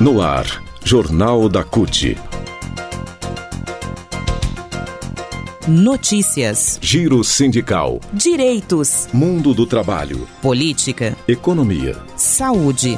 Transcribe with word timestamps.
No 0.00 0.22
ar, 0.22 0.46
Jornal 0.84 1.48
da 1.48 1.64
CUT. 1.64 2.16
Notícias. 5.66 6.78
Giro 6.80 7.24
sindical. 7.24 7.98
Direitos. 8.12 9.08
Mundo 9.12 9.52
do 9.52 9.66
trabalho. 9.66 10.28
Política. 10.40 11.16
Economia. 11.26 11.96
Saúde. 12.14 12.96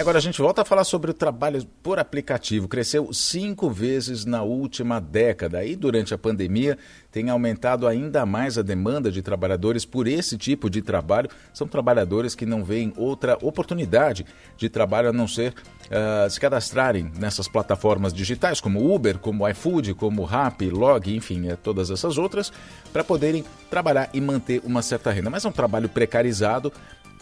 E 0.00 0.02
agora 0.02 0.16
a 0.16 0.22
gente 0.22 0.40
volta 0.40 0.62
a 0.62 0.64
falar 0.64 0.84
sobre 0.84 1.10
o 1.10 1.14
trabalho 1.14 1.62
por 1.82 1.98
aplicativo. 1.98 2.66
Cresceu 2.66 3.12
cinco 3.12 3.68
vezes 3.68 4.24
na 4.24 4.42
última 4.42 4.98
década 4.98 5.62
e 5.62 5.76
durante 5.76 6.14
a 6.14 6.16
pandemia 6.16 6.78
tem 7.12 7.28
aumentado 7.28 7.86
ainda 7.86 8.24
mais 8.24 8.56
a 8.56 8.62
demanda 8.62 9.12
de 9.12 9.20
trabalhadores 9.20 9.84
por 9.84 10.08
esse 10.08 10.38
tipo 10.38 10.70
de 10.70 10.80
trabalho. 10.80 11.28
São 11.52 11.68
trabalhadores 11.68 12.34
que 12.34 12.46
não 12.46 12.64
veem 12.64 12.94
outra 12.96 13.36
oportunidade 13.42 14.24
de 14.56 14.70
trabalho 14.70 15.10
a 15.10 15.12
não 15.12 15.28
ser 15.28 15.52
uh, 15.52 16.30
se 16.30 16.40
cadastrarem 16.40 17.12
nessas 17.18 17.46
plataformas 17.46 18.14
digitais 18.14 18.58
como 18.58 18.94
Uber, 18.94 19.18
como 19.18 19.46
iFood, 19.50 19.92
como 19.92 20.24
Rappi, 20.24 20.70
Log, 20.70 21.14
enfim, 21.14 21.48
é, 21.48 21.56
todas 21.56 21.90
essas 21.90 22.16
outras, 22.16 22.50
para 22.90 23.04
poderem 23.04 23.44
trabalhar 23.68 24.08
e 24.14 24.20
manter 24.20 24.62
uma 24.64 24.80
certa 24.80 25.10
renda. 25.10 25.28
Mas 25.28 25.44
é 25.44 25.48
um 25.50 25.52
trabalho 25.52 25.90
precarizado 25.90 26.72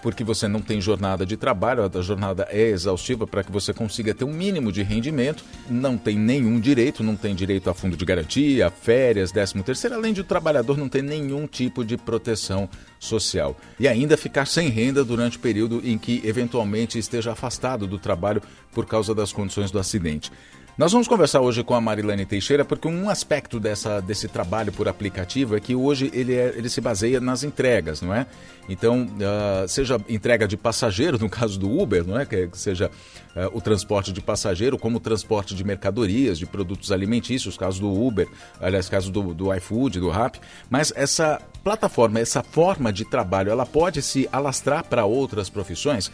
porque 0.03 0.23
você 0.23 0.47
não 0.47 0.61
tem 0.61 0.81
jornada 0.81 1.27
de 1.27 1.37
trabalho, 1.37 1.83
a 1.83 2.01
jornada 2.01 2.47
é 2.51 2.69
exaustiva 2.69 3.27
para 3.27 3.43
que 3.43 3.51
você 3.51 3.73
consiga 3.73 4.15
ter 4.15 4.25
um 4.25 4.33
mínimo 4.33 4.71
de 4.71 4.83
rendimento, 4.83 5.45
não 5.69 5.97
tem 5.97 6.19
nenhum 6.19 6.61
direito, 6.61 7.03
não 7.03 7.17
tem 7.17 7.35
direito 7.35 7.69
a 7.69 7.75
fundo 7.75 7.97
de 7.97 8.05
garantia, 8.05 8.71
férias, 8.71 9.33
décimo 9.33 9.63
terceiro, 9.63 9.97
além 9.97 10.13
de 10.13 10.21
o 10.21 10.25
trabalhador 10.25 10.77
não 10.77 10.89
ter 10.89 11.03
nenhum 11.03 11.47
tipo 11.47 11.85
de 11.85 11.97
proteção 11.97 12.69
social. 12.99 13.57
E 13.79 13.89
ainda 13.89 14.17
ficar 14.17 14.47
sem 14.47 14.69
renda 14.69 15.05
durante 15.05 15.37
o 15.37 15.41
período 15.41 15.81
em 15.85 15.99
que 15.99 16.23
eventualmente 16.25 16.99
esteja 16.99 17.33
afastado 17.33 17.87
do 17.87 17.99
trabalho 17.99 18.43
por 18.73 18.87
causa 18.87 19.15
das 19.15 19.33
condições 19.33 19.71
do 19.71 19.79
acidente. 19.79 20.31
Nós 20.79 20.93
vamos 20.93 21.09
conversar 21.09 21.41
hoje 21.41 21.65
com 21.65 21.75
a 21.75 21.81
Marilane 21.81 22.25
Teixeira, 22.25 22.65
porque 22.65 22.87
um 22.87 23.11
aspecto 23.11 23.59
dessa, 23.59 24.01
desse 24.01 24.29
trabalho 24.29 24.71
por 24.71 24.87
aplicativo 24.87 25.57
é 25.57 25.61
que 25.61 25.75
hoje 25.75 26.09
ele, 26.15 26.37
é, 26.37 26.55
ele 26.57 26.69
se 26.69 26.81
baseia 26.81 27.21
nas 27.21 27.43
entregas, 27.43 28.01
não 28.01 28.15
é? 28.15 28.27
Então, 28.69 29.03
uh, 29.03 29.67
seja 29.67 30.01
entrega 30.09 30.47
de 30.47 30.57
passageiro, 30.57 31.19
no 31.19 31.29
caso 31.29 31.59
do 31.59 31.69
Uber, 31.69 32.07
não 32.07 32.17
é? 32.17 32.25
Que 32.25 32.49
seja 32.53 32.93
uh, 33.35 33.59
o 33.59 33.61
transporte 33.61 34.13
de 34.13 34.21
passageiro, 34.21 34.79
como 34.79 34.99
o 34.99 35.01
transporte 35.01 35.53
de 35.53 35.65
mercadorias, 35.65 36.39
de 36.39 36.47
produtos 36.47 36.93
alimentícios, 36.93 37.57
caso 37.57 37.81
do 37.81 37.93
Uber, 37.93 38.29
aliás, 38.61 38.89
caso 38.89 39.11
do, 39.11 39.35
do 39.35 39.53
iFood, 39.57 39.99
do 39.99 40.11
Rappi. 40.11 40.41
Mas 40.71 40.93
essa 40.95 41.43
plataforma, 41.65 42.21
essa 42.21 42.45
forma 42.45 42.93
de 42.93 43.05
trabalho, 43.05 43.51
ela 43.51 43.67
pode 43.67 44.01
se 44.01 44.29
alastrar 44.31 44.85
para 44.85 45.05
outras 45.05 45.51
profissões? 45.51 46.09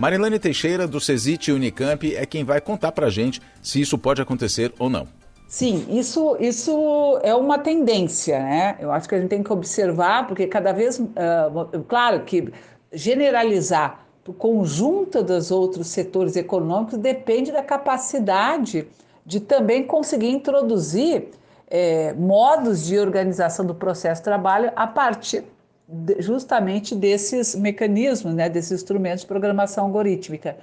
Marilane 0.00 0.38
Teixeira, 0.38 0.88
do 0.88 0.98
Cesite 0.98 1.52
Unicamp, 1.52 2.16
é 2.16 2.24
quem 2.24 2.42
vai 2.42 2.58
contar 2.58 2.90
para 2.90 3.08
a 3.08 3.10
gente 3.10 3.38
se 3.60 3.82
isso 3.82 3.98
pode 3.98 4.22
acontecer 4.22 4.72
ou 4.78 4.88
não. 4.88 5.06
Sim, 5.46 5.86
isso, 5.90 6.38
isso 6.40 7.20
é 7.22 7.34
uma 7.34 7.58
tendência, 7.58 8.38
né? 8.38 8.78
Eu 8.80 8.90
acho 8.92 9.06
que 9.06 9.14
a 9.14 9.20
gente 9.20 9.28
tem 9.28 9.42
que 9.42 9.52
observar, 9.52 10.26
porque 10.26 10.46
cada 10.46 10.72
vez, 10.72 10.98
uh, 10.98 11.82
claro 11.86 12.20
que 12.24 12.50
generalizar 12.90 14.06
o 14.26 14.32
conjunto 14.32 15.22
dos 15.22 15.50
outros 15.50 15.88
setores 15.88 16.34
econômicos 16.34 16.96
depende 16.96 17.52
da 17.52 17.62
capacidade 17.62 18.88
de 19.26 19.38
também 19.38 19.82
conseguir 19.86 20.30
introduzir 20.30 21.28
é, 21.68 22.14
modos 22.14 22.86
de 22.86 22.98
organização 22.98 23.66
do 23.66 23.74
processo 23.74 24.22
de 24.22 24.24
trabalho 24.24 24.72
a 24.74 24.86
partir 24.86 25.44
justamente 26.18 26.94
desses 26.94 27.54
mecanismos, 27.54 28.34
né, 28.34 28.48
desses 28.48 28.72
instrumentos 28.72 29.22
de 29.22 29.26
programação 29.26 29.84
algorítmica. 29.84 30.56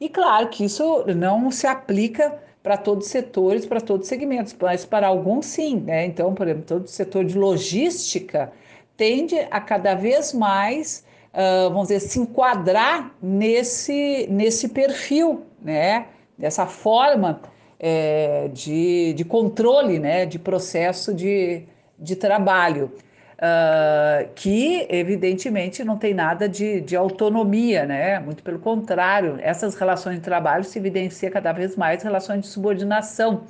E 0.00 0.08
claro 0.08 0.48
que 0.48 0.64
isso 0.64 1.04
não 1.14 1.50
se 1.50 1.66
aplica 1.66 2.38
para 2.62 2.76
todos 2.76 3.06
os 3.06 3.12
setores, 3.12 3.64
para 3.64 3.80
todos 3.80 4.02
os 4.02 4.08
segmentos, 4.08 4.54
mas 4.60 4.84
para 4.84 5.06
alguns 5.06 5.46
sim. 5.46 5.80
Né? 5.80 6.04
Então, 6.04 6.34
por 6.34 6.46
exemplo, 6.46 6.64
todo 6.66 6.84
o 6.84 6.88
setor 6.88 7.24
de 7.24 7.38
logística 7.38 8.52
tende 8.96 9.36
a 9.50 9.60
cada 9.60 9.94
vez 9.94 10.32
mais, 10.32 11.04
uh, 11.32 11.70
vamos 11.70 11.88
dizer, 11.88 12.00
se 12.00 12.18
enquadrar 12.18 13.14
nesse, 13.22 14.26
nesse 14.28 14.68
perfil, 14.68 15.42
né? 15.62 16.06
dessa 16.36 16.66
forma 16.66 17.40
é, 17.78 18.48
de, 18.52 19.14
de 19.14 19.24
controle 19.24 19.98
né? 19.98 20.26
de 20.26 20.38
processo 20.38 21.14
de, 21.14 21.62
de 21.98 22.16
trabalho 22.16 22.90
uh, 23.36 24.28
que 24.34 24.86
evidentemente 24.90 25.84
não 25.84 25.96
tem 25.96 26.14
nada 26.14 26.48
de, 26.48 26.80
de 26.80 26.96
autonomia, 26.96 27.84
né? 27.84 28.18
Muito 28.18 28.42
pelo 28.42 28.58
contrário, 28.58 29.38
essas 29.40 29.74
relações 29.74 30.16
de 30.16 30.22
trabalho 30.22 30.64
se 30.64 30.78
evidencia 30.78 31.30
cada 31.30 31.52
vez 31.52 31.76
mais 31.76 32.02
relações 32.02 32.42
de 32.42 32.46
subordinação, 32.48 33.44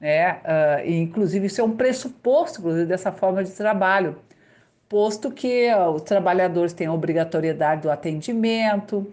né? 0.00 0.34
Uh, 0.34 0.86
e, 0.86 0.96
inclusive 0.96 1.46
isso 1.46 1.60
é 1.60 1.64
um 1.64 1.76
pressuposto 1.76 2.62
dessa 2.86 3.12
forma 3.12 3.44
de 3.44 3.50
trabalho, 3.52 4.16
posto 4.88 5.30
que 5.30 5.72
uh, 5.72 5.90
os 5.90 6.02
trabalhadores 6.02 6.72
têm 6.72 6.86
a 6.86 6.92
obrigatoriedade 6.92 7.82
do 7.82 7.90
atendimento, 7.90 9.06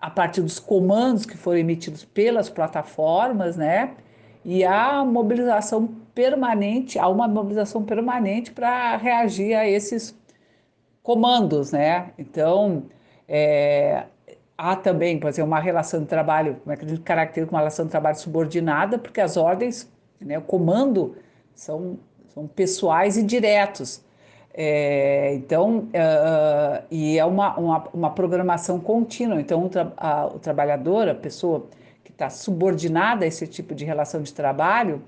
a 0.00 0.10
partir 0.10 0.40
dos 0.40 0.58
comandos 0.58 1.24
que 1.24 1.36
foram 1.36 1.58
emitidos 1.58 2.04
pelas 2.04 2.50
plataformas, 2.50 3.56
né? 3.56 3.92
E 4.44 4.64
a 4.64 5.04
mobilização 5.04 5.86
permanente, 6.14 6.98
há 6.98 7.08
uma 7.08 7.28
mobilização 7.28 7.82
permanente 7.82 8.52
para 8.52 8.96
reagir 8.96 9.54
a 9.54 9.68
esses 9.68 10.16
comandos, 11.02 11.72
né? 11.72 12.10
Então, 12.18 12.84
é, 13.28 14.04
há 14.56 14.76
também, 14.76 15.18
por 15.18 15.28
exemplo, 15.28 15.50
uma 15.50 15.60
relação 15.60 16.00
de 16.00 16.06
trabalho, 16.06 16.56
como 16.62 16.72
é 16.72 16.76
que 16.76 16.84
a 16.84 16.88
gente 16.88 17.00
caracteriza 17.02 17.50
uma 17.50 17.58
relação 17.58 17.84
de 17.84 17.90
trabalho 17.90 18.16
subordinada, 18.16 18.98
porque 18.98 19.20
as 19.20 19.36
ordens, 19.36 19.90
né, 20.20 20.38
o 20.38 20.42
comando 20.42 21.16
são, 21.54 21.98
são 22.28 22.46
pessoais 22.46 23.16
e 23.16 23.22
diretos. 23.22 24.04
É, 24.54 25.34
então, 25.34 25.78
uh, 25.78 26.84
e 26.90 27.18
é 27.18 27.24
uma, 27.24 27.56
uma, 27.56 27.88
uma, 27.94 28.10
programação 28.10 28.78
contínua. 28.78 29.40
Então, 29.40 29.64
o, 29.64 29.68
tra 29.68 29.90
a, 29.96 30.26
o 30.26 30.38
trabalhador, 30.38 31.08
a 31.08 31.14
pessoa 31.14 31.66
está 32.12 32.30
subordinada 32.30 33.24
a 33.24 33.28
esse 33.28 33.46
tipo 33.46 33.74
de 33.74 33.84
relação 33.84 34.22
de 34.22 34.32
trabalho, 34.32 35.02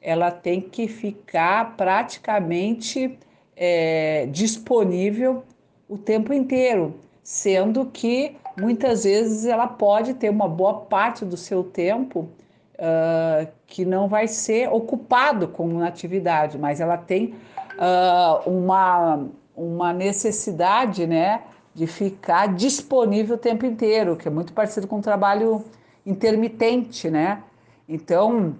ela 0.00 0.30
tem 0.30 0.60
que 0.60 0.86
ficar 0.86 1.76
praticamente 1.76 3.18
é, 3.56 4.26
disponível 4.30 5.44
o 5.88 5.96
tempo 5.96 6.32
inteiro, 6.32 6.94
sendo 7.22 7.86
que 7.86 8.36
muitas 8.60 9.04
vezes 9.04 9.44
ela 9.46 9.66
pode 9.66 10.14
ter 10.14 10.30
uma 10.30 10.48
boa 10.48 10.80
parte 10.80 11.24
do 11.24 11.36
seu 11.36 11.64
tempo 11.64 12.28
uh, 12.74 13.48
que 13.66 13.84
não 13.84 14.08
vai 14.08 14.28
ser 14.28 14.68
ocupado 14.68 15.48
com 15.48 15.66
uma 15.66 15.86
atividade, 15.86 16.58
mas 16.58 16.80
ela 16.80 16.96
tem 16.96 17.34
uh, 17.74 18.48
uma, 18.48 19.26
uma 19.56 19.92
necessidade 19.92 21.06
né, 21.06 21.42
de 21.74 21.86
ficar 21.86 22.54
disponível 22.54 23.36
o 23.36 23.38
tempo 23.38 23.66
inteiro, 23.66 24.16
que 24.16 24.28
é 24.28 24.30
muito 24.30 24.52
parecido 24.52 24.86
com 24.86 24.98
o 24.98 25.02
trabalho 25.02 25.64
intermitente, 26.04 27.10
né? 27.10 27.42
Então, 27.88 28.54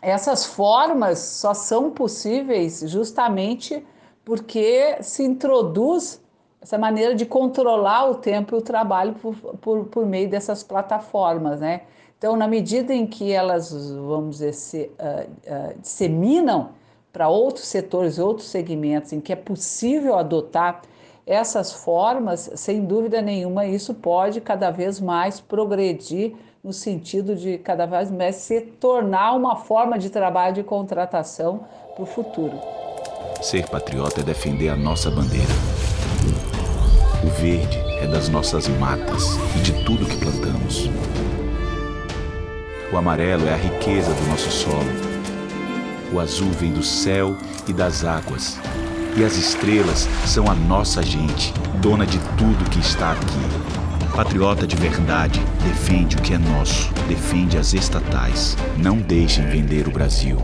essas 0.00 0.44
formas 0.44 1.18
só 1.18 1.54
são 1.54 1.90
possíveis 1.90 2.84
justamente 2.86 3.84
porque 4.24 4.96
se 5.02 5.22
introduz 5.22 6.22
essa 6.60 6.78
maneira 6.78 7.14
de 7.14 7.26
controlar 7.26 8.10
o 8.10 8.14
tempo 8.14 8.56
e 8.56 8.58
o 8.58 8.62
trabalho 8.62 9.14
por, 9.14 9.34
por, 9.34 9.84
por 9.84 10.06
meio 10.06 10.28
dessas 10.28 10.62
plataformas, 10.62 11.60
né? 11.60 11.82
Então, 12.16 12.36
na 12.36 12.48
medida 12.48 12.94
em 12.94 13.06
que 13.06 13.32
elas, 13.32 13.70
vamos 13.70 14.36
dizer, 14.36 14.54
se, 14.54 14.90
uh, 14.98 15.30
uh, 15.30 15.78
disseminam 15.78 16.70
para 17.12 17.28
outros 17.28 17.66
setores, 17.66 18.18
outros 18.18 18.48
segmentos 18.48 19.12
em 19.12 19.20
que 19.20 19.32
é 19.32 19.36
possível 19.36 20.18
adotar 20.18 20.80
essas 21.26 21.72
formas, 21.72 22.50
sem 22.54 22.84
dúvida 22.84 23.20
nenhuma, 23.20 23.66
isso 23.66 23.94
pode 23.94 24.40
cada 24.40 24.70
vez 24.70 25.00
mais 25.00 25.40
progredir 25.40 26.34
no 26.64 26.72
sentido 26.72 27.36
de 27.36 27.58
cada 27.58 27.84
vez 27.84 28.10
mais 28.10 28.36
se 28.36 28.58
tornar 28.62 29.34
uma 29.34 29.54
forma 29.54 29.98
de 29.98 30.08
trabalho 30.08 30.54
de 30.54 30.62
contratação 30.62 31.66
para 31.94 32.02
o 32.02 32.06
futuro. 32.06 32.58
Ser 33.42 33.68
patriota 33.68 34.22
é 34.22 34.24
defender 34.24 34.70
a 34.70 34.76
nossa 34.76 35.10
bandeira. 35.10 35.52
O 37.22 37.26
verde 37.38 37.76
é 38.00 38.06
das 38.06 38.30
nossas 38.30 38.66
matas 38.66 39.36
e 39.58 39.60
de 39.60 39.84
tudo 39.84 40.06
que 40.06 40.16
plantamos. 40.16 40.88
O 42.90 42.96
amarelo 42.96 43.46
é 43.46 43.52
a 43.52 43.56
riqueza 43.56 44.14
do 44.14 44.28
nosso 44.28 44.50
solo. 44.50 44.88
O 46.14 46.18
azul 46.18 46.50
vem 46.52 46.72
do 46.72 46.82
céu 46.82 47.36
e 47.68 47.74
das 47.74 48.04
águas. 48.04 48.58
E 49.18 49.22
as 49.22 49.36
estrelas 49.36 50.08
são 50.26 50.50
a 50.50 50.54
nossa 50.54 51.02
gente, 51.02 51.52
dona 51.82 52.06
de 52.06 52.18
tudo 52.38 52.70
que 52.70 52.78
está 52.78 53.12
aqui. 53.12 53.63
Patriota 54.14 54.64
de 54.64 54.76
verdade, 54.76 55.40
defende 55.64 56.14
o 56.14 56.22
que 56.22 56.34
é 56.34 56.38
nosso, 56.38 56.88
defende 57.08 57.58
as 57.58 57.74
estatais. 57.74 58.56
Não 58.76 58.98
deixem 58.98 59.44
vender 59.48 59.88
o 59.88 59.90
Brasil. 59.90 60.38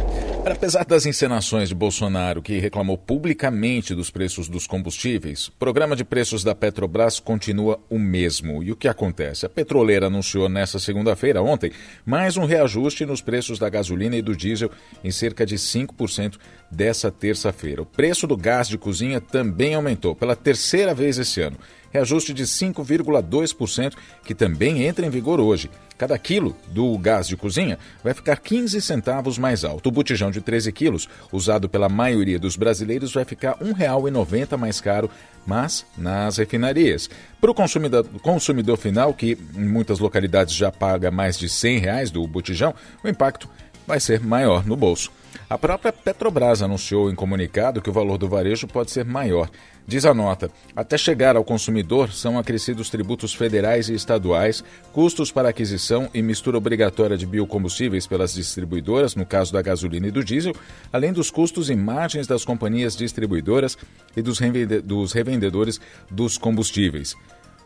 Apesar 0.44 0.84
das 0.84 1.06
encenações 1.06 1.68
de 1.68 1.74
Bolsonaro, 1.74 2.42
que 2.42 2.58
reclamou 2.58 2.98
publicamente 2.98 3.94
dos 3.94 4.10
preços 4.10 4.48
dos 4.48 4.66
combustíveis, 4.66 5.46
o 5.48 5.52
programa 5.52 5.94
de 5.94 6.02
preços 6.02 6.42
da 6.42 6.52
Petrobras 6.52 7.20
continua 7.20 7.78
o 7.88 7.96
mesmo. 7.96 8.60
E 8.60 8.72
o 8.72 8.76
que 8.76 8.88
acontece? 8.88 9.46
A 9.46 9.48
petroleira 9.48 10.06
anunciou 10.06 10.48
nesta 10.48 10.80
segunda-feira, 10.80 11.40
ontem, 11.40 11.70
mais 12.04 12.36
um 12.36 12.46
reajuste 12.46 13.06
nos 13.06 13.20
preços 13.20 13.56
da 13.56 13.68
gasolina 13.68 14.16
e 14.16 14.22
do 14.22 14.34
diesel 14.34 14.70
em 15.04 15.12
cerca 15.12 15.46
de 15.46 15.54
5% 15.54 16.38
dessa 16.68 17.08
terça-feira. 17.08 17.82
O 17.82 17.86
preço 17.86 18.26
do 18.26 18.36
gás 18.36 18.66
de 18.66 18.78
cozinha 18.78 19.20
também 19.20 19.74
aumentou 19.74 20.16
pela 20.16 20.34
terceira 20.34 20.92
vez 20.92 21.18
esse 21.18 21.40
ano 21.40 21.56
reajuste 21.90 22.32
de 22.32 22.44
5,2%, 22.44 23.94
que 24.24 24.34
também 24.34 24.84
entra 24.84 25.06
em 25.06 25.10
vigor 25.10 25.40
hoje. 25.40 25.70
Cada 25.98 26.18
quilo 26.18 26.56
do 26.68 26.96
gás 26.96 27.28
de 27.28 27.36
cozinha 27.36 27.78
vai 28.02 28.14
ficar 28.14 28.36
15 28.36 28.80
centavos 28.80 29.36
mais 29.36 29.64
alto. 29.66 29.88
O 29.88 29.92
botijão 29.92 30.30
de 30.30 30.40
13 30.40 30.72
quilos, 30.72 31.06
usado 31.30 31.68
pela 31.68 31.90
maioria 31.90 32.38
dos 32.38 32.56
brasileiros, 32.56 33.12
vai 33.12 33.26
ficar 33.26 33.58
R$ 33.58 33.74
1,90 33.74 34.56
mais 34.56 34.80
caro, 34.80 35.10
mas 35.46 35.84
nas 35.98 36.38
refinarias. 36.38 37.10
Para 37.38 37.50
o 37.50 37.54
consumidor, 37.54 38.06
consumidor 38.22 38.78
final, 38.78 39.12
que 39.12 39.36
em 39.54 39.68
muitas 39.68 39.98
localidades 39.98 40.54
já 40.54 40.72
paga 40.72 41.10
mais 41.10 41.38
de 41.38 41.50
100 41.50 41.78
reais 41.78 42.10
do 42.10 42.26
botijão, 42.26 42.74
o 43.04 43.08
impacto 43.08 43.46
vai 43.86 44.00
ser 44.00 44.20
maior 44.20 44.64
no 44.64 44.76
bolso. 44.76 45.12
A 45.50 45.58
própria 45.58 45.92
Petrobras 45.92 46.62
anunciou 46.62 47.10
em 47.10 47.14
comunicado 47.14 47.82
que 47.82 47.90
o 47.90 47.92
valor 47.92 48.16
do 48.16 48.28
varejo 48.28 48.66
pode 48.68 48.90
ser 48.90 49.04
maior. 49.04 49.50
Diz 49.90 50.04
a 50.04 50.14
nota: 50.14 50.48
até 50.76 50.96
chegar 50.96 51.34
ao 51.34 51.42
consumidor 51.42 52.12
são 52.12 52.38
acrescidos 52.38 52.88
tributos 52.88 53.34
federais 53.34 53.88
e 53.88 53.94
estaduais, 53.94 54.62
custos 54.92 55.32
para 55.32 55.48
aquisição 55.48 56.08
e 56.14 56.22
mistura 56.22 56.56
obrigatória 56.56 57.18
de 57.18 57.26
biocombustíveis 57.26 58.06
pelas 58.06 58.32
distribuidoras, 58.32 59.16
no 59.16 59.26
caso 59.26 59.52
da 59.52 59.60
gasolina 59.60 60.06
e 60.06 60.12
do 60.12 60.22
diesel, 60.22 60.54
além 60.92 61.12
dos 61.12 61.28
custos 61.28 61.70
e 61.70 61.74
margens 61.74 62.28
das 62.28 62.44
companhias 62.44 62.96
distribuidoras 62.96 63.76
e 64.16 64.22
dos 64.22 65.12
revendedores 65.12 65.80
dos 66.08 66.38
combustíveis. 66.38 67.16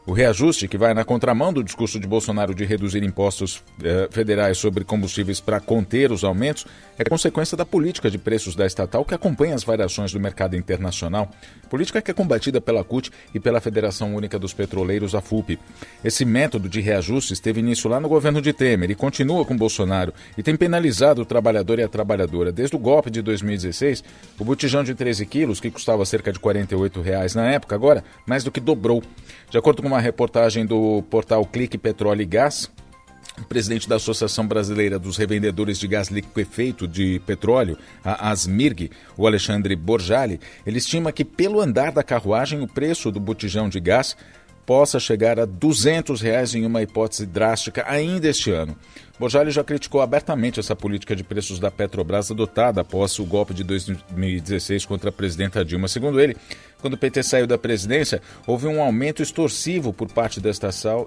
O 0.06 0.12
reajuste, 0.12 0.68
que 0.68 0.76
vai 0.76 0.92
na 0.92 1.02
contramão 1.02 1.50
do 1.50 1.64
discurso 1.64 1.98
de 1.98 2.06
Bolsonaro 2.06 2.54
de 2.54 2.62
reduzir 2.66 3.02
impostos 3.02 3.62
eh, 3.82 4.06
federais 4.10 4.58
sobre 4.58 4.84
combustíveis 4.84 5.40
para 5.40 5.58
conter 5.60 6.12
os 6.12 6.22
aumentos, 6.24 6.66
é 6.98 7.04
consequência 7.04 7.56
da 7.56 7.64
política 7.64 8.10
de 8.10 8.18
preços 8.18 8.54
da 8.54 8.66
estatal 8.66 9.02
que 9.02 9.14
acompanha 9.14 9.54
as 9.54 9.64
variações 9.64 10.12
do 10.12 10.20
mercado 10.20 10.56
internacional, 10.56 11.30
política 11.70 12.02
que 12.02 12.10
é 12.10 12.14
combatida 12.14 12.60
pela 12.60 12.84
CUT 12.84 13.10
e 13.34 13.40
pela 13.40 13.62
Federação 13.62 14.14
Única 14.14 14.38
dos 14.38 14.52
Petroleiros, 14.52 15.14
a 15.14 15.22
FUP. 15.22 15.58
Esse 16.04 16.26
método 16.26 16.68
de 16.68 16.82
reajustes 16.82 17.40
teve 17.40 17.60
início 17.60 17.88
lá 17.88 17.98
no 17.98 18.08
governo 18.08 18.42
de 18.42 18.52
Temer 18.52 18.90
e 18.90 18.94
continua 18.94 19.42
com 19.46 19.56
Bolsonaro 19.56 20.12
e 20.36 20.42
tem 20.42 20.54
penalizado 20.54 21.22
o 21.22 21.24
trabalhador 21.24 21.78
e 21.78 21.82
a 21.82 21.88
trabalhadora. 21.88 22.52
Desde 22.52 22.76
o 22.76 22.78
golpe 22.78 23.10
de 23.10 23.22
2016, 23.22 24.04
o 24.38 24.44
botijão 24.44 24.84
de 24.84 24.94
13 24.94 25.24
quilos, 25.24 25.60
que 25.60 25.70
custava 25.70 26.04
cerca 26.04 26.30
de 26.30 26.38
48 26.38 27.00
reais 27.00 27.34
na 27.34 27.50
época, 27.50 27.74
agora 27.74 28.04
mais 28.26 28.44
do 28.44 28.50
que 28.50 28.60
dobrou. 28.60 29.02
De 29.50 29.56
acordo 29.56 29.82
com 29.82 29.93
uma 29.94 30.00
reportagem 30.00 30.66
do 30.66 31.02
portal 31.08 31.46
Clique 31.46 31.78
Petróleo 31.78 32.22
e 32.22 32.26
Gás, 32.26 32.68
o 33.38 33.44
presidente 33.44 33.88
da 33.88 33.94
Associação 33.94 34.44
Brasileira 34.44 34.98
dos 34.98 35.16
Revendedores 35.16 35.78
de 35.78 35.86
Gás 35.86 36.08
Liquefeito 36.08 36.88
de 36.88 37.20
Petróleo, 37.24 37.78
a 38.04 38.30
ASMIRG, 38.30 38.90
o 39.16 39.24
Alexandre 39.24 39.76
Borjali, 39.76 40.40
ele 40.66 40.78
estima 40.78 41.12
que 41.12 41.24
pelo 41.24 41.60
andar 41.60 41.92
da 41.92 42.02
carruagem 42.02 42.60
o 42.60 42.66
preço 42.66 43.12
do 43.12 43.20
botijão 43.20 43.68
de 43.68 43.78
gás 43.78 44.16
possa 44.66 44.98
chegar 44.98 45.38
a 45.38 45.44
200 45.44 46.20
reais 46.20 46.54
em 46.54 46.64
uma 46.64 46.82
hipótese 46.82 47.26
drástica 47.26 47.84
ainda 47.86 48.28
este 48.28 48.50
ano. 48.50 48.76
Borjali 49.18 49.50
já 49.50 49.62
criticou 49.62 50.00
abertamente 50.00 50.58
essa 50.58 50.74
política 50.74 51.14
de 51.14 51.22
preços 51.22 51.60
da 51.60 51.70
Petrobras 51.70 52.30
adotada 52.30 52.80
após 52.80 53.16
o 53.18 53.24
golpe 53.24 53.54
de 53.54 53.62
2016 53.62 54.84
contra 54.86 55.10
a 55.10 55.12
presidenta 55.12 55.64
Dilma. 55.64 55.86
Segundo 55.86 56.20
ele, 56.20 56.36
quando 56.80 56.94
o 56.94 56.98
PT 56.98 57.22
saiu 57.22 57.46
da 57.46 57.56
presidência, 57.56 58.20
houve 58.46 58.66
um 58.66 58.82
aumento 58.82 59.22
extorsivo 59.22 59.92
por 59.92 60.10
parte 60.10 60.40
da 60.40 60.50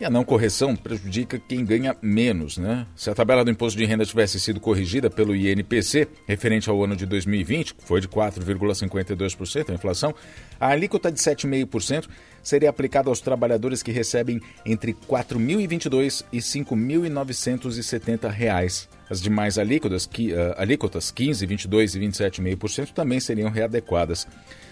E 0.00 0.04
a 0.04 0.08
não 0.08 0.24
correção 0.24 0.74
prejudica 0.74 1.38
quem 1.38 1.62
ganha 1.62 1.94
menos, 2.00 2.56
né? 2.56 2.86
Se 2.96 3.10
a 3.10 3.14
tabela 3.14 3.44
do 3.44 3.50
imposto 3.50 3.78
de 3.78 3.84
renda 3.84 4.06
tivesse 4.06 4.40
sido 4.40 4.58
corrigida 4.58 5.10
pelo 5.10 5.36
INPC, 5.36 6.08
referente 6.26 6.70
ao 6.70 6.82
ano 6.82 6.96
de 6.96 7.04
2020, 7.04 7.74
que 7.74 7.84
foi 7.84 8.00
de 8.00 8.08
4,52% 8.08 9.68
a 9.68 9.74
inflação, 9.74 10.14
a 10.58 10.68
alíquota 10.68 11.12
de 11.12 11.20
7,5% 11.20 12.08
seria 12.42 12.70
aplicada 12.70 13.10
aos 13.10 13.20
trabalhadores 13.20 13.82
que 13.82 13.92
recebem 13.92 14.40
entre 14.64 14.92
R$ 14.92 14.98
4.022 15.06 16.24
e 16.32 16.38
5.970 16.38 18.30
reais. 18.30 18.88
As 19.10 19.20
demais 19.20 19.58
alíquotas, 19.58 20.06
que, 20.06 20.32
uh, 20.32 20.54
alíquotas 20.56 21.10
15, 21.10 21.44
22 21.44 21.94
e 21.94 22.00
27,5% 22.00 22.92
também 22.92 23.20
seriam 23.20 23.50
readequadas. 23.50 24.26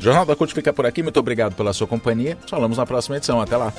Jornal 0.00 0.26
da 0.26 0.34
CUT 0.34 0.52
fica 0.52 0.72
por 0.72 0.84
aqui. 0.84 1.00
Muito 1.02 1.20
obrigado 1.20 1.54
pela 1.54 1.72
sua 1.72 1.86
companhia. 1.86 2.36
Falamos 2.48 2.76
na 2.76 2.84
próxima 2.84 3.16
edição. 3.16 3.40
Até 3.40 3.56
lá. 3.56 3.72